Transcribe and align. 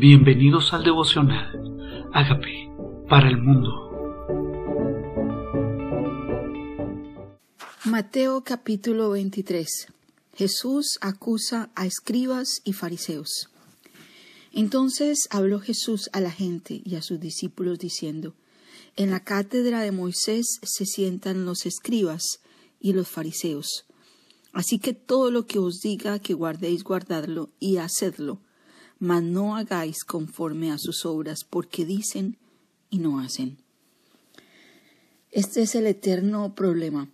Bienvenidos 0.00 0.72
al 0.72 0.82
devocional. 0.82 2.08
Hágame 2.14 2.72
para 3.06 3.28
el 3.28 3.36
mundo. 3.36 3.68
Mateo 7.84 8.42
capítulo 8.42 9.10
23. 9.10 9.88
Jesús 10.34 10.96
acusa 11.02 11.68
a 11.74 11.84
escribas 11.84 12.62
y 12.64 12.72
fariseos. 12.72 13.50
Entonces 14.54 15.28
habló 15.30 15.60
Jesús 15.60 16.08
a 16.14 16.22
la 16.22 16.30
gente 16.30 16.80
y 16.82 16.94
a 16.94 17.02
sus 17.02 17.20
discípulos 17.20 17.78
diciendo, 17.78 18.32
En 18.96 19.10
la 19.10 19.20
cátedra 19.20 19.82
de 19.82 19.92
Moisés 19.92 20.60
se 20.62 20.86
sientan 20.86 21.44
los 21.44 21.66
escribas 21.66 22.40
y 22.80 22.94
los 22.94 23.06
fariseos. 23.06 23.84
Así 24.54 24.78
que 24.78 24.94
todo 24.94 25.30
lo 25.30 25.46
que 25.46 25.58
os 25.58 25.80
diga 25.82 26.20
que 26.20 26.32
guardéis, 26.32 26.84
guardadlo 26.84 27.50
y 27.60 27.76
hacedlo 27.76 28.40
mas 29.00 29.22
no 29.22 29.56
hagáis 29.56 30.04
conforme 30.04 30.70
a 30.70 30.78
sus 30.78 31.04
obras, 31.04 31.40
porque 31.48 31.84
dicen 31.84 32.36
y 32.90 32.98
no 32.98 33.18
hacen. 33.18 33.56
Este 35.32 35.62
es 35.62 35.74
el 35.74 35.86
eterno 35.86 36.54
problema. 36.54 37.08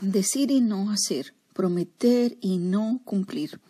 Decir 0.00 0.50
y 0.50 0.60
no 0.60 0.90
hacer, 0.90 1.34
prometer 1.54 2.36
y 2.40 2.58
no 2.58 3.00
cumplir. 3.04 3.60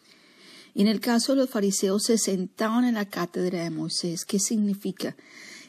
Y 0.74 0.80
en 0.80 0.88
el 0.88 1.00
caso 1.00 1.32
de 1.32 1.42
los 1.42 1.50
fariseos 1.50 2.04
se 2.04 2.16
sentaban 2.16 2.84
en 2.84 2.94
la 2.94 3.04
cátedra 3.04 3.62
de 3.62 3.70
Moisés. 3.70 4.24
¿Qué 4.24 4.38
significa? 4.38 5.14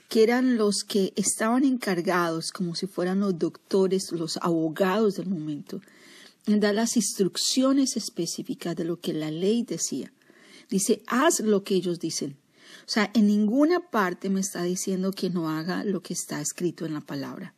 Que 0.08 0.24
eran 0.24 0.56
los 0.56 0.84
que 0.88 1.12
estaban 1.18 1.66
encargados, 1.66 2.52
como 2.52 2.74
si 2.76 2.88
fueran 2.88 3.20
los 3.20 3.38
doctores, 3.38 4.14
los 4.14 4.38
abogados 4.38 5.16
del 5.16 5.28
momento, 5.28 5.82
en 6.46 6.62
dar 6.62 6.76
las 6.76 6.96
instrucciones 6.96 7.98
específicas 7.98 8.78
de 8.78 8.86
lo 8.86 9.02
que 9.02 9.12
la 9.12 9.30
ley 9.30 9.64
decía. 9.64 10.13
Dice, 10.70 11.04
haz 11.08 11.40
lo 11.40 11.64
que 11.64 11.76
ellos 11.76 12.00
dicen. 12.00 12.38
O 12.86 12.90
sea, 12.90 13.12
en 13.14 13.28
ninguna 13.28 13.80
parte 13.80 14.30
me 14.30 14.42
está 14.42 14.64
diciendo 14.64 15.12
que 15.12 15.30
no 15.30 15.50
haga 15.50 15.84
lo 15.84 16.02
que 16.02 16.14
está 16.14 16.42
escrito 16.42 16.86
en 16.86 16.94
la 16.94 17.02
palabra. 17.02 17.54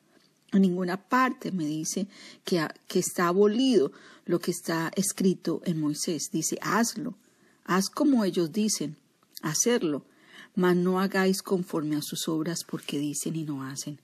En 0.51 0.61
ninguna 0.61 0.97
parte 0.97 1.51
me 1.51 1.65
dice 1.65 2.07
que, 2.43 2.65
que 2.87 2.99
está 2.99 3.27
abolido 3.27 3.91
lo 4.25 4.39
que 4.39 4.51
está 4.51 4.91
escrito 4.95 5.61
en 5.65 5.79
Moisés. 5.79 6.29
Dice, 6.31 6.57
hazlo. 6.61 7.15
Haz 7.63 7.89
como 7.89 8.23
ellos 8.23 8.51
dicen. 8.51 8.97
Hacerlo. 9.41 10.05
Mas 10.55 10.75
no 10.75 10.99
hagáis 10.99 11.41
conforme 11.41 11.95
a 11.95 12.01
sus 12.01 12.27
obras 12.27 12.63
porque 12.63 12.99
dicen 12.99 13.35
y 13.35 13.43
no 13.43 13.63
hacen. 13.63 13.99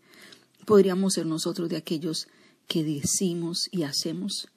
Podríamos 0.65 1.13
ser 1.13 1.25
nosotros 1.25 1.69
de 1.69 1.77
aquellos 1.77 2.27
que 2.67 2.83
decimos 2.83 3.67
y 3.71 3.83
hacemos. 3.83 4.49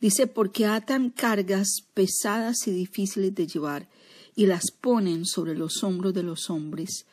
Dice, 0.00 0.26
porque 0.26 0.66
atan 0.66 1.10
cargas 1.10 1.82
pesadas 1.94 2.66
y 2.66 2.72
difíciles 2.72 3.34
de 3.34 3.46
llevar 3.46 3.88
y 4.34 4.46
las 4.46 4.70
ponen 4.70 5.26
sobre 5.26 5.54
los 5.54 5.82
hombros 5.82 6.14
de 6.14 6.22
los 6.22 6.50
hombres, 6.50 7.06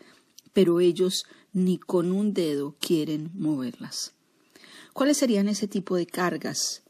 pero 0.54 0.80
ellos 0.80 1.26
ni 1.54 1.78
con 1.78 2.12
un 2.12 2.34
dedo 2.34 2.76
quieren 2.80 3.32
moverlas. 3.34 4.14
¿Cuáles 4.94 5.18
serían 5.18 5.48
ese 5.48 5.68
tipo 5.68 5.96
de 5.96 6.08
cargas? 6.08 6.84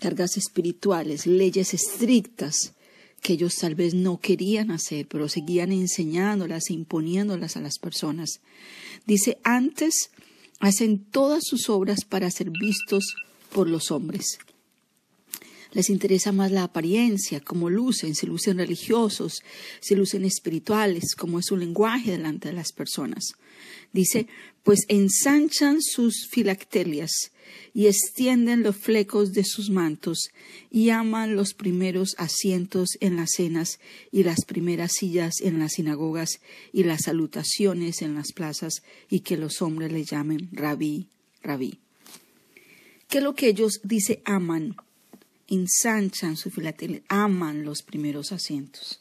Cargas 0.00 0.36
espirituales, 0.36 1.26
leyes 1.26 1.74
estrictas 1.74 2.74
que 3.22 3.34
ellos 3.34 3.54
tal 3.56 3.74
vez 3.74 3.92
no 3.92 4.18
querían 4.18 4.70
hacer, 4.70 5.06
pero 5.06 5.28
seguían 5.28 5.72
enseñándolas 5.72 6.70
e 6.70 6.72
imponiéndolas 6.72 7.56
a 7.56 7.60
las 7.60 7.78
personas. 7.78 8.40
Dice, 9.06 9.38
antes 9.44 10.10
hacen 10.58 11.04
todas 11.04 11.44
sus 11.44 11.68
obras 11.68 12.04
para 12.04 12.30
ser 12.30 12.50
vistos 12.50 13.14
por 13.52 13.68
los 13.68 13.90
hombres 13.90 14.38
les 15.72 15.90
interesa 15.90 16.32
más 16.32 16.50
la 16.50 16.64
apariencia, 16.64 17.40
cómo 17.40 17.70
lucen, 17.70 18.14
si 18.14 18.26
lucen 18.26 18.58
religiosos, 18.58 19.42
si 19.80 19.94
lucen 19.94 20.24
espirituales, 20.24 21.14
cómo 21.16 21.38
es 21.38 21.46
su 21.46 21.56
lenguaje 21.56 22.12
delante 22.12 22.48
de 22.48 22.54
las 22.54 22.72
personas. 22.72 23.34
Dice, 23.92 24.26
pues 24.62 24.80
ensanchan 24.88 25.82
sus 25.82 26.28
filactelias 26.30 27.32
y 27.72 27.86
extienden 27.86 28.62
los 28.62 28.76
flecos 28.76 29.32
de 29.32 29.44
sus 29.44 29.70
mantos 29.70 30.30
y 30.70 30.90
aman 30.90 31.34
los 31.34 31.54
primeros 31.54 32.14
asientos 32.18 32.90
en 33.00 33.16
las 33.16 33.30
cenas 33.36 33.80
y 34.12 34.22
las 34.22 34.44
primeras 34.44 34.92
sillas 34.92 35.40
en 35.40 35.58
las 35.58 35.72
sinagogas 35.72 36.40
y 36.72 36.84
las 36.84 37.02
salutaciones 37.02 38.02
en 38.02 38.14
las 38.14 38.32
plazas 38.32 38.82
y 39.08 39.20
que 39.20 39.36
los 39.36 39.62
hombres 39.62 39.92
le 39.92 40.04
llamen 40.04 40.48
rabí, 40.52 41.08
rabí. 41.42 41.78
¿Qué 43.08 43.18
es 43.18 43.24
lo 43.24 43.34
que 43.34 43.48
ellos 43.48 43.80
dice 43.82 44.22
aman? 44.24 44.76
Ensanchan 45.50 46.36
su 46.36 46.50
filatelia, 46.50 47.02
aman 47.08 47.64
los 47.64 47.82
primeros 47.82 48.32
asientos. 48.32 49.00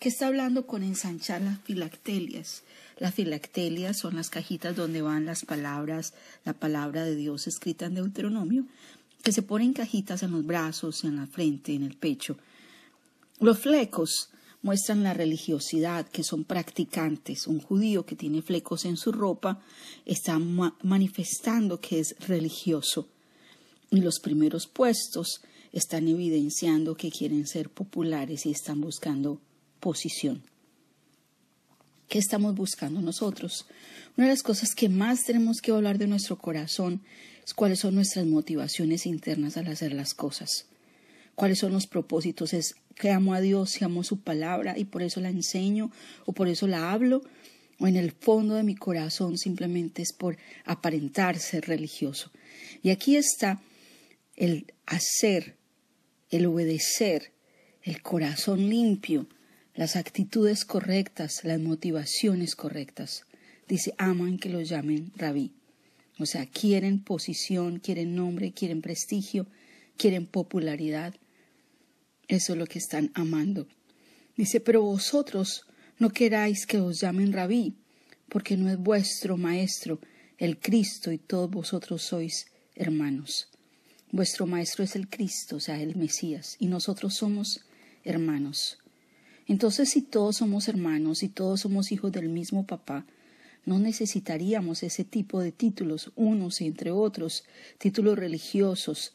¿Qué 0.00 0.08
está 0.08 0.26
hablando 0.26 0.66
con 0.66 0.82
ensanchar 0.82 1.42
las 1.42 1.60
filactelias? 1.60 2.64
Las 2.98 3.14
filactelias 3.14 3.98
son 3.98 4.16
las 4.16 4.30
cajitas 4.30 4.74
donde 4.74 5.02
van 5.02 5.26
las 5.26 5.44
palabras, 5.44 6.14
la 6.44 6.54
palabra 6.54 7.04
de 7.04 7.14
Dios 7.14 7.46
escrita 7.46 7.86
en 7.86 7.94
Deuteronomio, 7.94 8.64
que 9.22 9.32
se 9.32 9.42
ponen 9.42 9.72
cajitas 9.72 10.22
en 10.24 10.32
los 10.32 10.44
brazos, 10.44 11.04
en 11.04 11.16
la 11.16 11.26
frente, 11.26 11.74
en 11.74 11.84
el 11.84 11.96
pecho. 11.96 12.36
Los 13.38 13.60
flecos 13.60 14.30
muestran 14.62 15.02
la 15.02 15.14
religiosidad, 15.14 16.08
que 16.08 16.24
son 16.24 16.44
practicantes. 16.44 17.46
Un 17.46 17.60
judío 17.60 18.06
que 18.06 18.16
tiene 18.16 18.42
flecos 18.42 18.84
en 18.84 18.96
su 18.96 19.12
ropa 19.12 19.60
está 20.06 20.38
manifestando 20.38 21.80
que 21.80 22.00
es 22.00 22.16
religioso. 22.26 23.08
Y 23.90 24.00
los 24.00 24.20
primeros 24.20 24.66
puestos 24.66 25.42
están 25.72 26.06
evidenciando 26.08 26.96
que 26.96 27.10
quieren 27.10 27.46
ser 27.46 27.70
populares 27.70 28.46
y 28.46 28.50
están 28.50 28.80
buscando 28.80 29.40
posición. 29.80 30.42
¿Qué 32.08 32.18
estamos 32.18 32.54
buscando 32.54 33.00
nosotros? 33.00 33.66
Una 34.16 34.26
de 34.26 34.34
las 34.34 34.42
cosas 34.42 34.74
que 34.74 34.90
más 34.90 35.24
tenemos 35.24 35.62
que 35.62 35.70
hablar 35.70 35.96
de 35.96 36.06
nuestro 36.06 36.36
corazón 36.36 37.00
es 37.44 37.54
cuáles 37.54 37.80
son 37.80 37.94
nuestras 37.94 38.26
motivaciones 38.26 39.06
internas 39.06 39.56
al 39.56 39.68
hacer 39.68 39.94
las 39.94 40.12
cosas. 40.12 40.66
Cuáles 41.34 41.58
son 41.58 41.72
los 41.72 41.86
propósitos. 41.86 42.52
Es 42.52 42.74
que 42.94 43.10
amo 43.10 43.32
a 43.32 43.40
Dios 43.40 43.80
y 43.80 43.84
amo 43.84 44.04
su 44.04 44.20
palabra 44.20 44.78
y 44.78 44.84
por 44.84 45.02
eso 45.02 45.20
la 45.20 45.30
enseño 45.30 45.90
o 46.26 46.32
por 46.32 46.48
eso 46.48 46.66
la 46.66 46.92
hablo. 46.92 47.22
O 47.78 47.86
en 47.86 47.96
el 47.96 48.12
fondo 48.12 48.54
de 48.54 48.62
mi 48.62 48.74
corazón 48.74 49.38
simplemente 49.38 50.02
es 50.02 50.12
por 50.12 50.36
aparentar 50.66 51.38
ser 51.38 51.66
religioso. 51.66 52.30
Y 52.82 52.90
aquí 52.90 53.16
está 53.16 53.62
el 54.36 54.66
hacer 54.84 55.56
el 56.32 56.46
obedecer, 56.46 57.30
el 57.82 58.02
corazón 58.02 58.68
limpio, 58.70 59.28
las 59.74 59.96
actitudes 59.96 60.64
correctas, 60.64 61.44
las 61.44 61.60
motivaciones 61.60 62.56
correctas. 62.56 63.26
Dice, 63.68 63.94
aman 63.98 64.38
que 64.38 64.48
los 64.48 64.68
llamen 64.68 65.12
rabí. 65.14 65.52
O 66.18 66.26
sea, 66.26 66.46
quieren 66.46 67.00
posición, 67.04 67.78
quieren 67.78 68.16
nombre, 68.16 68.52
quieren 68.52 68.80
prestigio, 68.80 69.46
quieren 69.98 70.26
popularidad. 70.26 71.14
Eso 72.28 72.54
es 72.54 72.58
lo 72.58 72.66
que 72.66 72.78
están 72.78 73.10
amando. 73.14 73.68
Dice, 74.36 74.60
pero 74.60 74.82
vosotros 74.82 75.66
no 75.98 76.10
queráis 76.10 76.66
que 76.66 76.80
os 76.80 77.00
llamen 77.00 77.32
rabí, 77.32 77.76
porque 78.30 78.56
no 78.56 78.70
es 78.70 78.78
vuestro 78.78 79.36
maestro, 79.36 80.00
el 80.38 80.58
Cristo, 80.58 81.12
y 81.12 81.18
todos 81.18 81.50
vosotros 81.50 82.02
sois 82.02 82.46
hermanos. 82.74 83.48
Vuestro 84.12 84.46
Maestro 84.46 84.84
es 84.84 84.94
el 84.94 85.08
Cristo, 85.08 85.56
o 85.56 85.60
sea, 85.60 85.80
el 85.80 85.96
Mesías, 85.96 86.56
y 86.58 86.66
nosotros 86.66 87.14
somos 87.14 87.64
hermanos. 88.04 88.78
Entonces, 89.46 89.88
si 89.88 90.02
todos 90.02 90.36
somos 90.36 90.68
hermanos 90.68 91.22
y 91.22 91.28
todos 91.28 91.60
somos 91.60 91.92
hijos 91.92 92.12
del 92.12 92.28
mismo 92.28 92.66
papá, 92.66 93.06
no 93.64 93.78
necesitaríamos 93.78 94.82
ese 94.82 95.04
tipo 95.04 95.40
de 95.40 95.50
títulos, 95.50 96.12
unos 96.14 96.60
entre 96.60 96.90
otros, 96.90 97.44
títulos 97.78 98.18
religiosos, 98.18 99.14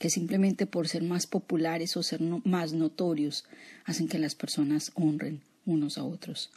que 0.00 0.10
simplemente 0.10 0.66
por 0.66 0.88
ser 0.88 1.04
más 1.04 1.28
populares 1.28 1.96
o 1.96 2.02
ser 2.02 2.20
más 2.20 2.72
notorios 2.72 3.44
hacen 3.84 4.08
que 4.08 4.18
las 4.18 4.34
personas 4.34 4.90
honren 4.94 5.40
unos 5.66 5.98
a 5.98 6.04
otros. 6.04 6.50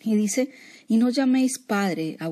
Y 0.00 0.14
dice, 0.14 0.52
y 0.86 0.98
no 0.98 1.10
llaméis 1.10 1.58
Padre 1.58 2.16
a 2.20 2.30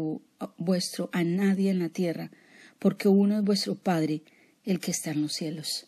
vuestro 0.56 1.10
a 1.12 1.24
nadie 1.24 1.70
en 1.70 1.80
la 1.80 1.88
tierra, 1.88 2.30
porque 2.78 3.08
uno 3.08 3.38
es 3.38 3.44
vuestro 3.44 3.74
Padre, 3.74 4.22
el 4.64 4.80
que 4.80 4.90
está 4.90 5.10
en 5.10 5.22
los 5.22 5.32
cielos. 5.32 5.86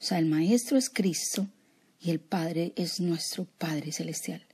O 0.00 0.04
sea, 0.04 0.18
el 0.18 0.26
Maestro 0.26 0.76
es 0.76 0.90
Cristo 0.90 1.48
y 2.00 2.10
el 2.10 2.20
Padre 2.20 2.72
es 2.76 3.00
nuestro 3.00 3.46
Padre 3.58 3.92
celestial. 3.92 4.44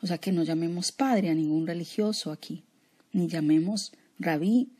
O 0.00 0.06
sea, 0.06 0.18
que 0.18 0.32
no 0.32 0.44
llamemos 0.44 0.92
Padre 0.92 1.30
a 1.30 1.34
ningún 1.34 1.66
religioso 1.66 2.30
aquí, 2.30 2.62
ni 3.12 3.26
llamemos 3.26 3.92
Rabí 4.18 4.70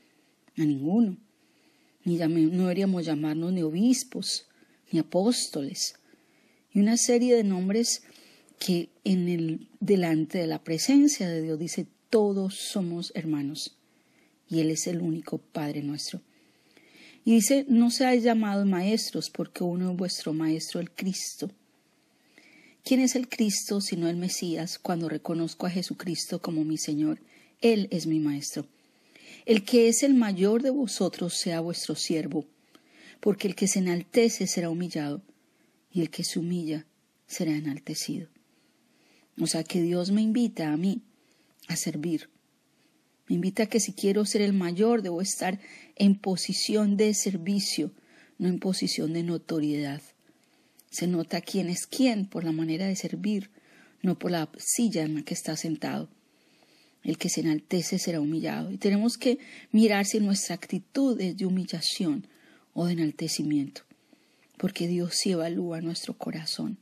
a 0.56 0.64
ninguno, 0.64 1.16
ni 2.04 2.16
no 2.16 2.62
deberíamos 2.62 3.04
llamarnos 3.04 3.52
ni 3.52 3.62
obispos, 3.62 4.46
ni 4.90 4.98
apóstoles, 4.98 5.94
y 6.72 6.80
una 6.80 6.96
serie 6.96 7.34
de 7.36 7.44
nombres 7.44 8.02
que 8.58 8.90
en 9.04 9.28
el 9.28 9.68
delante 9.80 10.38
de 10.38 10.46
la 10.46 10.62
presencia 10.62 11.28
de 11.28 11.42
Dios 11.42 11.58
dice 11.58 11.86
todos 12.10 12.54
somos 12.54 13.12
hermanos 13.14 13.77
y 14.48 14.60
Él 14.60 14.70
es 14.70 14.86
el 14.86 15.00
único 15.00 15.38
Padre 15.38 15.82
nuestro. 15.82 16.20
Y 17.24 17.34
dice, 17.34 17.66
no 17.68 17.90
seáis 17.90 18.22
llamados 18.22 18.66
maestros, 18.66 19.30
porque 19.30 19.62
uno 19.62 19.90
es 19.90 19.96
vuestro 19.96 20.32
maestro, 20.32 20.80
el 20.80 20.90
Cristo. 20.90 21.50
¿Quién 22.84 23.00
es 23.00 23.16
el 23.16 23.28
Cristo 23.28 23.82
sino 23.82 24.08
el 24.08 24.16
Mesías 24.16 24.78
cuando 24.78 25.10
reconozco 25.10 25.66
a 25.66 25.70
Jesucristo 25.70 26.40
como 26.40 26.64
mi 26.64 26.78
Señor? 26.78 27.20
Él 27.60 27.88
es 27.90 28.06
mi 28.06 28.18
Maestro. 28.18 28.66
El 29.44 29.64
que 29.64 29.88
es 29.88 30.02
el 30.02 30.14
mayor 30.14 30.62
de 30.62 30.70
vosotros 30.70 31.34
sea 31.34 31.60
vuestro 31.60 31.94
siervo, 31.96 32.46
porque 33.20 33.48
el 33.48 33.54
que 33.54 33.68
se 33.68 33.80
enaltece 33.80 34.46
será 34.46 34.70
humillado, 34.70 35.22
y 35.92 36.00
el 36.00 36.10
que 36.10 36.24
se 36.24 36.38
humilla 36.38 36.86
será 37.26 37.52
enaltecido. 37.52 38.28
O 39.40 39.46
sea 39.46 39.64
que 39.64 39.82
Dios 39.82 40.10
me 40.10 40.22
invita 40.22 40.72
a 40.72 40.76
mí 40.76 41.02
a 41.66 41.76
servir. 41.76 42.30
Me 43.28 43.34
invita 43.34 43.64
a 43.64 43.66
que 43.66 43.80
si 43.80 43.92
quiero 43.92 44.24
ser 44.24 44.40
el 44.40 44.54
mayor, 44.54 45.02
debo 45.02 45.20
estar 45.20 45.60
en 45.96 46.14
posición 46.14 46.96
de 46.96 47.12
servicio, 47.14 47.92
no 48.38 48.48
en 48.48 48.58
posición 48.58 49.12
de 49.12 49.22
notoriedad. 49.22 50.00
Se 50.90 51.06
nota 51.06 51.42
quién 51.42 51.68
es 51.68 51.86
quién 51.86 52.26
por 52.26 52.44
la 52.44 52.52
manera 52.52 52.86
de 52.86 52.96
servir, 52.96 53.50
no 54.02 54.18
por 54.18 54.30
la 54.30 54.48
silla 54.58 55.02
en 55.02 55.14
la 55.14 55.22
que 55.22 55.34
está 55.34 55.56
sentado. 55.56 56.08
El 57.02 57.18
que 57.18 57.28
se 57.28 57.40
enaltece 57.40 57.98
será 57.98 58.20
humillado. 58.20 58.70
Y 58.72 58.78
tenemos 58.78 59.18
que 59.18 59.38
mirar 59.72 60.06
si 60.06 60.20
nuestra 60.20 60.54
actitud 60.54 61.20
es 61.20 61.36
de 61.36 61.46
humillación 61.46 62.26
o 62.72 62.86
de 62.86 62.94
enaltecimiento, 62.94 63.82
porque 64.56 64.88
Dios 64.88 65.14
sí 65.14 65.32
evalúa 65.32 65.80
nuestro 65.80 66.14
corazón. 66.14 66.78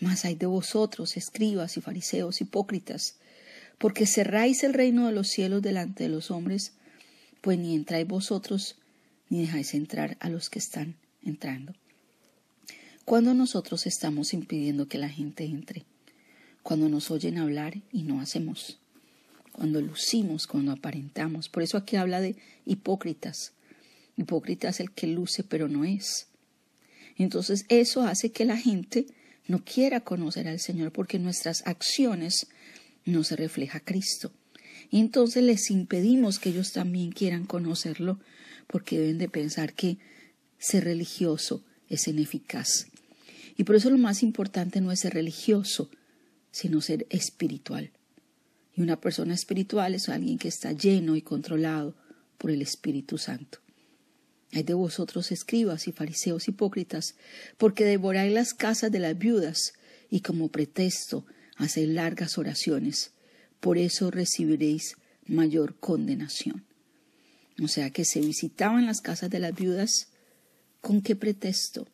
Mas 0.00 0.24
hay 0.24 0.36
de 0.36 0.46
vosotros, 0.46 1.16
escribas 1.16 1.76
y 1.76 1.80
fariseos 1.80 2.40
hipócritas, 2.40 3.17
porque 3.78 4.06
cerráis 4.06 4.64
el 4.64 4.74
reino 4.74 5.06
de 5.06 5.12
los 5.12 5.28
cielos 5.28 5.62
delante 5.62 6.04
de 6.04 6.10
los 6.10 6.30
hombres, 6.30 6.72
pues 7.40 7.58
ni 7.58 7.74
entráis 7.74 8.06
vosotros, 8.06 8.76
ni 9.28 9.40
dejáis 9.40 9.74
entrar 9.74 10.16
a 10.20 10.28
los 10.28 10.50
que 10.50 10.58
están 10.58 10.96
entrando. 11.22 11.74
Cuando 13.04 13.32
nosotros 13.34 13.86
estamos 13.86 14.34
impidiendo 14.34 14.88
que 14.88 14.98
la 14.98 15.08
gente 15.08 15.44
entre, 15.44 15.84
cuando 16.62 16.88
nos 16.88 17.10
oyen 17.10 17.38
hablar 17.38 17.78
y 17.92 18.02
no 18.02 18.20
hacemos, 18.20 18.78
cuando 19.52 19.80
lucimos, 19.80 20.46
cuando 20.46 20.72
aparentamos. 20.72 21.48
Por 21.48 21.62
eso 21.62 21.76
aquí 21.78 21.96
habla 21.96 22.20
de 22.20 22.36
hipócritas. 22.64 23.52
Hipócrita 24.16 24.68
es 24.68 24.80
el 24.80 24.92
que 24.92 25.06
luce 25.06 25.42
pero 25.42 25.68
no 25.68 25.84
es. 25.84 26.28
Entonces 27.16 27.64
eso 27.68 28.02
hace 28.02 28.30
que 28.30 28.44
la 28.44 28.56
gente 28.56 29.06
no 29.48 29.64
quiera 29.64 30.00
conocer 30.00 30.46
al 30.46 30.60
Señor 30.60 30.92
porque 30.92 31.18
nuestras 31.18 31.66
acciones 31.66 32.46
no 33.10 33.24
se 33.24 33.36
refleja 33.36 33.80
Cristo. 33.80 34.32
Y 34.90 35.00
entonces 35.00 35.42
les 35.42 35.70
impedimos 35.70 36.38
que 36.38 36.50
ellos 36.50 36.72
también 36.72 37.12
quieran 37.12 37.44
conocerlo 37.44 38.18
porque 38.66 38.98
deben 38.98 39.18
de 39.18 39.28
pensar 39.28 39.74
que 39.74 39.98
ser 40.58 40.84
religioso 40.84 41.64
es 41.88 42.08
ineficaz. 42.08 42.86
Y 43.56 43.64
por 43.64 43.76
eso 43.76 43.90
lo 43.90 43.98
más 43.98 44.22
importante 44.22 44.80
no 44.80 44.92
es 44.92 45.00
ser 45.00 45.14
religioso, 45.14 45.90
sino 46.50 46.80
ser 46.80 47.06
espiritual. 47.10 47.90
Y 48.74 48.82
una 48.82 49.00
persona 49.00 49.34
espiritual 49.34 49.94
es 49.94 50.08
alguien 50.08 50.38
que 50.38 50.48
está 50.48 50.72
lleno 50.72 51.16
y 51.16 51.22
controlado 51.22 51.96
por 52.38 52.50
el 52.50 52.62
Espíritu 52.62 53.18
Santo. 53.18 53.58
Hay 54.52 54.62
de 54.62 54.74
vosotros 54.74 55.32
escribas 55.32 55.88
y 55.88 55.92
fariseos 55.92 56.48
hipócritas, 56.48 57.16
porque 57.58 57.84
devoráis 57.84 58.32
las 58.32 58.54
casas 58.54 58.90
de 58.90 59.00
las 59.00 59.18
viudas 59.18 59.74
y 60.08 60.20
como 60.20 60.48
pretexto 60.48 61.26
hacéis 61.58 61.88
largas 61.88 62.38
oraciones. 62.38 63.12
Por 63.60 63.76
eso 63.76 64.10
recibiréis 64.10 64.96
mayor 65.26 65.76
condenación. 65.78 66.64
O 67.62 67.68
sea 67.68 67.90
que 67.90 68.04
se 68.04 68.20
visitaban 68.20 68.86
las 68.86 69.00
casas 69.00 69.28
de 69.28 69.40
las 69.40 69.54
viudas. 69.54 70.08
¿Con 70.80 71.02
qué 71.02 71.14
pretexto? 71.14 71.86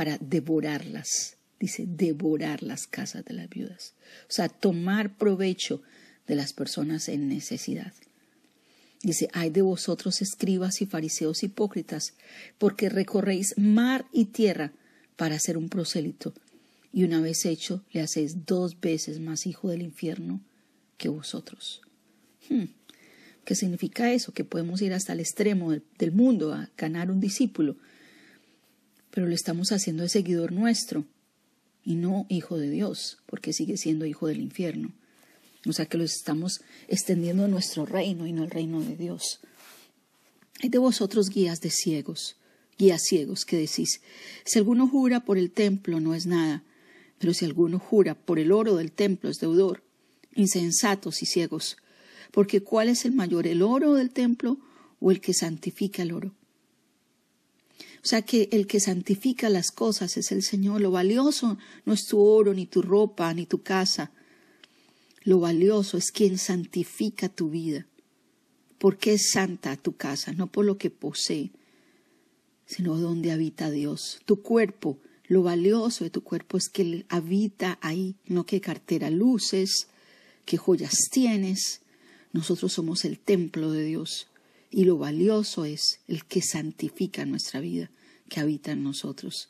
para 0.00 0.16
devorarlas. 0.18 1.36
Dice, 1.58 1.84
devorar 1.86 2.62
las 2.62 2.86
casas 2.86 3.22
de 3.26 3.34
las 3.34 3.50
viudas. 3.50 3.92
O 4.30 4.32
sea, 4.32 4.48
tomar 4.48 5.18
provecho 5.18 5.82
de 6.26 6.36
las 6.36 6.54
personas 6.54 7.10
en 7.10 7.28
necesidad. 7.28 7.92
Dice, 9.02 9.28
hay 9.34 9.50
de 9.50 9.60
vosotros 9.60 10.22
escribas 10.22 10.80
y 10.80 10.86
fariseos 10.86 11.42
hipócritas, 11.42 12.14
porque 12.56 12.88
recorréis 12.88 13.58
mar 13.58 14.06
y 14.10 14.26
tierra 14.26 14.72
para 15.16 15.34
hacer 15.34 15.58
un 15.58 15.68
prosélito, 15.68 16.32
y 16.92 17.04
una 17.04 17.20
vez 17.20 17.44
hecho 17.46 17.84
le 17.92 18.00
hacéis 18.00 18.46
dos 18.46 18.80
veces 18.80 19.20
más 19.20 19.46
hijo 19.46 19.68
del 19.68 19.82
infierno 19.82 20.40
que 20.96 21.08
vosotros. 21.08 21.82
Hmm. 22.48 22.64
¿Qué 23.44 23.54
significa 23.54 24.12
eso? 24.12 24.32
Que 24.32 24.44
podemos 24.44 24.82
ir 24.82 24.92
hasta 24.92 25.12
el 25.12 25.20
extremo 25.20 25.72
del 25.72 26.12
mundo 26.12 26.52
a 26.52 26.70
ganar 26.76 27.10
un 27.10 27.20
discípulo, 27.20 27.76
pero 29.10 29.26
lo 29.26 29.34
estamos 29.34 29.72
haciendo 29.72 30.02
de 30.02 30.08
seguidor 30.08 30.52
nuestro 30.52 31.04
y 31.84 31.94
no 31.94 32.26
hijo 32.28 32.58
de 32.58 32.70
Dios, 32.70 33.18
porque 33.26 33.52
sigue 33.52 33.76
siendo 33.76 34.06
hijo 34.06 34.26
del 34.26 34.40
infierno. 34.40 34.92
O 35.66 35.72
sea 35.72 35.86
que 35.86 35.98
lo 35.98 36.04
estamos 36.04 36.60
extendiendo 36.88 37.48
nuestro 37.48 37.86
reino 37.86 38.26
y 38.26 38.32
no 38.32 38.42
al 38.42 38.50
reino 38.50 38.80
de 38.80 38.96
Dios. 38.96 39.40
Hay 40.62 40.68
de 40.68 40.78
vosotros 40.78 41.30
guías 41.30 41.60
de 41.60 41.70
ciegos, 41.70 42.36
guías 42.78 43.02
ciegos, 43.02 43.44
que 43.44 43.56
decís, 43.56 44.00
si 44.44 44.58
alguno 44.58 44.86
jura 44.88 45.20
por 45.20 45.38
el 45.38 45.50
templo 45.50 46.00
no 46.00 46.14
es 46.14 46.26
nada, 46.26 46.62
pero 47.20 47.34
si 47.34 47.44
alguno 47.44 47.78
jura 47.78 48.14
por 48.14 48.38
el 48.38 48.50
oro 48.50 48.76
del 48.76 48.92
templo 48.92 49.28
es 49.28 49.40
deudor, 49.40 49.84
insensatos 50.34 51.22
y 51.22 51.26
ciegos, 51.26 51.76
porque 52.30 52.62
¿cuál 52.62 52.88
es 52.88 53.04
el 53.04 53.12
mayor, 53.12 53.46
el 53.46 53.60
oro 53.60 53.92
del 53.92 54.10
templo 54.10 54.56
o 55.00 55.10
el 55.10 55.20
que 55.20 55.34
santifica 55.34 56.02
el 56.02 56.12
oro? 56.12 56.32
O 58.02 58.06
sea 58.06 58.22
que 58.22 58.48
el 58.52 58.66
que 58.66 58.80
santifica 58.80 59.50
las 59.50 59.70
cosas 59.70 60.16
es 60.16 60.32
el 60.32 60.42
Señor. 60.42 60.80
Lo 60.80 60.90
valioso 60.90 61.58
no 61.84 61.92
es 61.92 62.06
tu 62.06 62.18
oro, 62.18 62.54
ni 62.54 62.64
tu 62.64 62.80
ropa, 62.80 63.34
ni 63.34 63.44
tu 63.44 63.62
casa. 63.62 64.12
Lo 65.22 65.40
valioso 65.40 65.98
es 65.98 66.10
quien 66.10 66.38
santifica 66.38 67.28
tu 67.28 67.50
vida. 67.50 67.86
Porque 68.78 69.12
es 69.12 69.30
santa 69.32 69.76
tu 69.76 69.94
casa, 69.94 70.32
no 70.32 70.46
por 70.46 70.64
lo 70.64 70.78
que 70.78 70.88
posee, 70.88 71.50
sino 72.64 72.96
donde 72.96 73.32
habita 73.32 73.70
Dios. 73.70 74.20
Tu 74.24 74.40
cuerpo, 74.40 74.98
lo 75.30 75.44
valioso 75.44 76.02
de 76.02 76.10
tu 76.10 76.24
cuerpo 76.24 76.58
es 76.58 76.68
que 76.68 77.06
habita 77.08 77.78
ahí, 77.82 78.16
no 78.26 78.46
qué 78.46 78.60
cartera 78.60 79.10
luces, 79.10 79.86
qué 80.44 80.56
joyas 80.56 81.08
tienes. 81.08 81.82
Nosotros 82.32 82.72
somos 82.72 83.04
el 83.04 83.20
templo 83.20 83.70
de 83.70 83.84
Dios 83.84 84.26
y 84.72 84.86
lo 84.86 84.98
valioso 84.98 85.64
es 85.64 86.00
el 86.08 86.24
que 86.24 86.42
santifica 86.42 87.24
nuestra 87.26 87.60
vida, 87.60 87.92
que 88.28 88.40
habita 88.40 88.72
en 88.72 88.82
nosotros. 88.82 89.48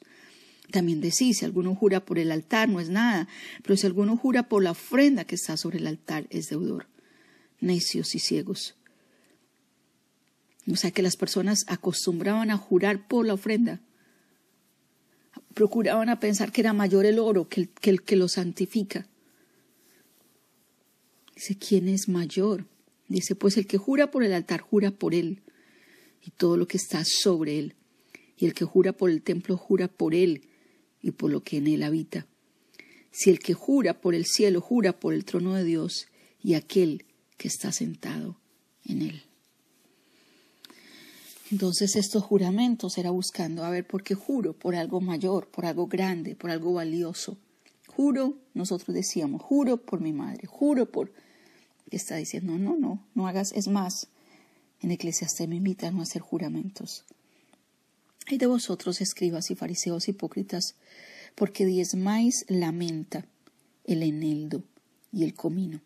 También 0.70 1.00
decís, 1.00 1.38
si 1.38 1.46
alguno 1.46 1.74
jura 1.74 2.04
por 2.04 2.18
el 2.18 2.30
altar 2.30 2.68
no 2.68 2.78
es 2.78 2.90
nada, 2.90 3.26
pero 3.62 3.74
si 3.78 3.86
alguno 3.86 4.18
jura 4.18 4.50
por 4.50 4.62
la 4.62 4.72
ofrenda 4.72 5.24
que 5.24 5.36
está 5.36 5.56
sobre 5.56 5.78
el 5.78 5.86
altar 5.86 6.26
es 6.28 6.50
deudor. 6.50 6.88
Necios 7.58 8.14
y 8.14 8.18
ciegos. 8.18 8.74
O 10.70 10.76
sea 10.76 10.90
que 10.90 11.00
las 11.00 11.16
personas 11.16 11.64
acostumbraban 11.68 12.50
a 12.50 12.58
jurar 12.58 13.08
por 13.08 13.26
la 13.26 13.32
ofrenda. 13.32 13.80
Procuraban 15.54 16.08
a 16.08 16.20
pensar 16.20 16.52
que 16.52 16.60
era 16.60 16.72
mayor 16.72 17.06
el 17.06 17.18
oro 17.18 17.48
que 17.48 17.62
el 17.62 17.68
que, 17.68 17.90
el 17.90 18.02
que 18.02 18.16
lo 18.16 18.28
santifica. 18.28 19.06
Dice, 21.34 21.56
¿quién 21.56 21.88
es 21.88 22.08
mayor? 22.08 22.66
Dice, 23.08 23.34
pues 23.34 23.56
el 23.56 23.66
que 23.66 23.78
jura 23.78 24.10
por 24.10 24.22
el 24.22 24.32
altar, 24.32 24.60
jura 24.60 24.90
por 24.90 25.14
él 25.14 25.42
y 26.22 26.30
todo 26.30 26.56
lo 26.56 26.68
que 26.68 26.76
está 26.76 27.02
sobre 27.04 27.58
él. 27.58 27.74
Y 28.36 28.46
el 28.46 28.54
que 28.54 28.64
jura 28.64 28.92
por 28.92 29.10
el 29.10 29.22
templo, 29.22 29.56
jura 29.56 29.88
por 29.88 30.14
él 30.14 30.42
y 31.02 31.10
por 31.12 31.30
lo 31.30 31.42
que 31.42 31.56
en 31.56 31.66
él 31.66 31.82
habita. 31.82 32.26
Si 33.10 33.30
el 33.30 33.40
que 33.40 33.54
jura 33.54 34.00
por 34.00 34.14
el 34.14 34.26
cielo, 34.26 34.60
jura 34.60 34.98
por 34.98 35.14
el 35.14 35.24
trono 35.24 35.54
de 35.54 35.64
Dios 35.64 36.06
y 36.42 36.54
aquel 36.54 37.04
que 37.36 37.48
está 37.48 37.72
sentado 37.72 38.38
en 38.84 39.02
él. 39.02 39.22
Entonces 41.50 41.96
estos 41.96 42.22
juramentos 42.22 42.96
era 42.98 43.10
buscando, 43.10 43.64
a 43.64 43.70
ver, 43.70 43.86
¿por 43.86 44.02
qué 44.02 44.14
juro? 44.14 44.52
Por 44.52 44.76
algo 44.76 45.00
mayor, 45.00 45.48
por 45.48 45.66
algo 45.66 45.86
grande, 45.86 46.36
por 46.36 46.50
algo 46.50 46.72
valioso. 46.74 47.36
Juro, 47.88 48.38
nosotros 48.54 48.94
decíamos, 48.94 49.42
juro 49.42 49.78
por 49.78 50.00
mi 50.00 50.12
madre, 50.12 50.46
juro 50.46 50.86
por 50.86 51.12
está 51.90 52.16
diciendo, 52.16 52.56
no, 52.58 52.76
no, 52.76 53.04
no 53.14 53.26
hagas, 53.26 53.52
es 53.52 53.68
más, 53.68 54.08
en 54.80 54.90
Eclesiastés 54.92 55.48
me 55.48 55.56
invitan 55.56 55.98
a 55.98 56.02
hacer 56.02 56.22
juramentos. 56.22 57.04
Hay 58.26 58.38
de 58.38 58.46
vosotros, 58.46 59.00
escribas 59.00 59.50
y 59.50 59.56
fariseos 59.56 60.08
hipócritas, 60.08 60.76
porque 61.34 61.66
diezmáis 61.66 62.44
la 62.48 62.72
menta, 62.72 63.26
el 63.84 64.02
eneldo 64.02 64.62
y 65.12 65.24
el 65.24 65.34
comino. 65.34 65.80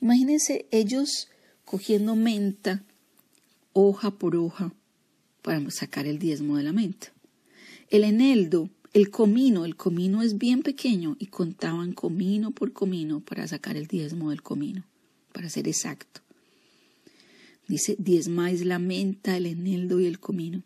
Imagínense 0.00 0.66
ellos 0.70 1.28
cogiendo 1.64 2.14
menta, 2.14 2.84
hoja 3.72 4.10
por 4.10 4.36
hoja, 4.36 4.74
para 5.42 5.70
sacar 5.70 6.06
el 6.06 6.18
diezmo 6.18 6.56
de 6.56 6.62
la 6.62 6.72
menta. 6.72 7.12
El 7.90 8.04
eneldo, 8.04 8.70
el 8.94 9.10
comino, 9.10 9.64
el 9.64 9.76
comino 9.76 10.22
es 10.22 10.38
bien 10.38 10.62
pequeño 10.62 11.16
y 11.18 11.26
contaban 11.26 11.92
comino 11.92 12.52
por 12.52 12.72
comino 12.72 13.20
para 13.20 13.46
sacar 13.46 13.76
el 13.76 13.86
diezmo 13.86 14.30
del 14.30 14.42
comino 14.42 14.84
para 15.32 15.48
ser 15.48 15.66
exacto. 15.66 16.20
Dice, 17.66 17.96
diezmáis 17.98 18.64
la 18.64 18.78
menta, 18.78 19.36
el 19.36 19.46
eneldo 19.46 19.98
y 20.00 20.06
el 20.06 20.20
comino, 20.20 20.62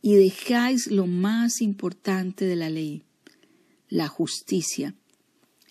y 0.00 0.14
dejáis 0.14 0.86
lo 0.88 1.06
más 1.06 1.60
importante 1.60 2.44
de 2.44 2.56
la 2.56 2.70
ley, 2.70 3.02
la 3.88 4.08
justicia, 4.08 4.94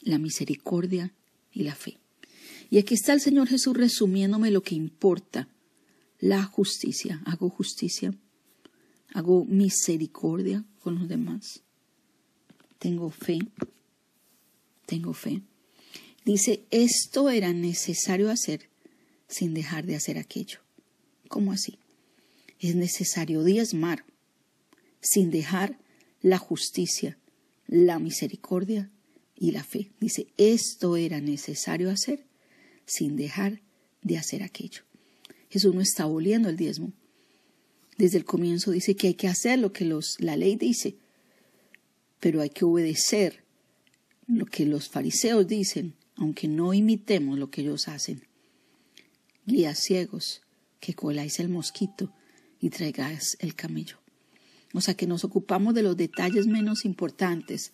la 0.02 0.18
misericordia 0.18 1.14
y 1.54 1.64
la 1.64 1.76
fe. 1.76 1.98
Y 2.70 2.78
aquí 2.78 2.94
está 2.94 3.14
el 3.14 3.22
Señor 3.22 3.48
Jesús 3.48 3.76
resumiéndome 3.76 4.52
lo 4.52 4.62
que 4.62 4.76
importa. 4.76 5.48
La 6.22 6.44
justicia. 6.44 7.22
Hago 7.26 7.50
justicia. 7.50 8.14
Hago 9.14 9.44
misericordia 9.44 10.64
con 10.80 10.96
los 10.96 11.10
demás. 11.10 11.62
Tengo 12.80 13.10
fe. 13.10 13.40
Tengo 14.86 15.14
fe. 15.14 15.42
Dice, 16.24 16.64
esto 16.70 17.30
era 17.32 17.52
necesario 17.54 18.30
hacer 18.30 18.70
sin 19.28 19.54
dejar 19.56 19.86
de 19.86 19.96
hacer 19.96 20.20
aquello. 20.20 20.60
¿Cómo 21.28 21.52
así? 21.52 21.80
Es 22.60 22.76
necesario 22.76 23.44
diezmar 23.44 24.06
sin 25.02 25.32
dejar 25.32 25.80
la 26.22 26.38
justicia, 26.38 27.18
la 27.66 27.98
misericordia 27.98 28.92
y 29.36 29.52
la 29.52 29.64
fe. 29.64 29.90
Dice, 30.00 30.28
esto 30.38 30.98
era 30.98 31.20
necesario 31.20 31.90
hacer 31.90 32.24
sin 32.86 33.18
dejar 33.18 33.62
de 34.04 34.20
hacer 34.20 34.44
aquello. 34.44 34.84
Jesús 35.52 35.76
no 35.76 35.82
está 35.82 36.04
aboliendo 36.04 36.50
el 36.50 36.56
diezmo. 36.56 36.94
Desde 37.98 38.18
el 38.18 38.26
comienzo 38.26 38.72
dice 38.72 38.96
que 38.96 39.08
hay 39.08 39.14
que 39.14 39.28
hacer 39.28 39.60
lo 39.60 39.74
que 39.74 39.86
la 40.20 40.38
ley 40.38 40.56
dice, 40.56 40.96
pero 42.20 42.42
hay 42.42 42.50
que 42.50 42.66
obedecer 42.66 43.44
lo 44.28 44.46
que 44.46 44.66
los 44.66 44.90
fariseos 44.90 45.46
dicen, 45.48 45.94
aunque 46.16 46.48
no 46.48 46.74
imitemos 46.74 47.38
lo 47.38 47.52
que 47.52 47.62
ellos 47.62 47.90
hacen. 47.90 48.26
Guías 49.46 49.80
ciegos, 49.80 50.42
que 50.80 50.94
coláis 50.94 51.40
el 51.40 51.50
mosquito 51.50 52.14
y 52.62 52.70
traigáis 52.70 53.36
el 53.40 53.54
camello. 53.54 53.98
O 54.74 54.80
sea 54.80 54.94
que 54.94 55.06
nos 55.06 55.26
ocupamos 55.26 55.74
de 55.74 55.84
los 55.84 55.98
detalles 55.98 56.48
menos 56.48 56.86
importantes, 56.86 57.74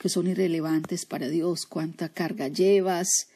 que 0.00 0.08
son 0.08 0.26
irrelevantes 0.26 1.06
para 1.06 1.28
Dios, 1.28 1.66
cuánta 1.66 2.08
carga 2.08 2.48
llevas, 2.48 3.28